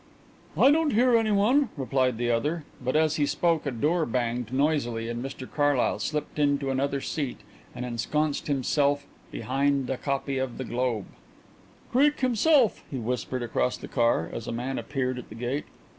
"I 0.57 0.71
don't 0.71 0.93
hear 0.93 1.15
anyone," 1.15 1.69
replied 1.77 2.17
the 2.17 2.31
other, 2.31 2.63
but 2.83 2.95
as 2.95 3.17
he 3.17 3.27
spoke 3.27 3.67
a 3.67 3.71
door 3.71 4.07
banged 4.07 4.51
noisily 4.51 5.07
and 5.09 5.23
Mr 5.23 5.47
Carlyle 5.47 5.99
slipped 5.99 6.39
into 6.39 6.71
another 6.71 7.01
seat 7.01 7.41
and 7.75 7.85
ensconced 7.85 8.47
himself 8.47 9.05
behind 9.31 9.91
a 9.91 9.97
copy 9.97 10.39
of 10.39 10.57
The 10.57 10.65
Globe. 10.65 11.05
"Creake 11.91 12.21
himself," 12.21 12.83
he 12.89 12.97
whispered 12.97 13.43
across 13.43 13.77
the 13.77 13.87
car, 13.87 14.27
as 14.33 14.47
a 14.47 14.51
man 14.51 14.79
appeared 14.79 15.19
at 15.19 15.29
the 15.29 15.35
gate. 15.35 15.65